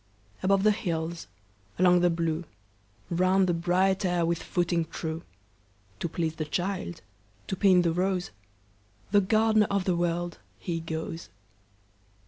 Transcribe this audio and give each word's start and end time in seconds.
Above 0.41 0.63
the 0.63 0.71
hills, 0.71 1.27
along 1.77 1.99
the 1.99 2.09
blue, 2.09 2.43
Round 3.11 3.45
the 3.45 3.53
bright 3.53 4.03
air 4.03 4.25
with 4.25 4.41
footing 4.41 4.85
true, 4.85 5.21
To 5.99 6.09
please 6.09 6.37
the 6.37 6.45
child, 6.45 7.03
to 7.45 7.55
paint 7.55 7.83
the 7.83 7.91
rose, 7.93 8.31
The 9.11 9.21
gardener 9.21 9.67
of 9.69 9.83
the 9.85 9.95
World, 9.95 10.39
he 10.57 10.79
goes. 10.79 11.29